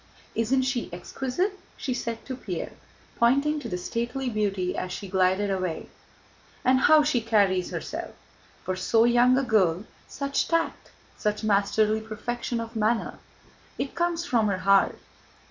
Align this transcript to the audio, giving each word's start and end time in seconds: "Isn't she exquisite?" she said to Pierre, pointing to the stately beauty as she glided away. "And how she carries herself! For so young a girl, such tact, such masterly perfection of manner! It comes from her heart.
"Isn't 0.33 0.63
she 0.63 0.91
exquisite?" 0.91 1.59
she 1.77 1.93
said 1.93 2.25
to 2.25 2.35
Pierre, 2.35 2.73
pointing 3.19 3.59
to 3.59 3.69
the 3.69 3.77
stately 3.77 4.31
beauty 4.31 4.75
as 4.75 4.91
she 4.91 5.07
glided 5.07 5.51
away. 5.51 5.89
"And 6.65 6.79
how 6.79 7.03
she 7.03 7.21
carries 7.21 7.69
herself! 7.69 8.15
For 8.63 8.75
so 8.75 9.03
young 9.05 9.37
a 9.37 9.43
girl, 9.43 9.85
such 10.07 10.47
tact, 10.47 10.89
such 11.19 11.43
masterly 11.43 12.01
perfection 12.01 12.59
of 12.59 12.75
manner! 12.75 13.19
It 13.77 13.93
comes 13.93 14.25
from 14.25 14.47
her 14.47 14.57
heart. 14.65 14.97